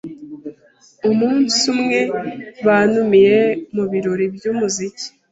[1.09, 1.99] umunsi umwe
[2.65, 3.39] bantumiye
[3.75, 5.05] mu birori by’umuziki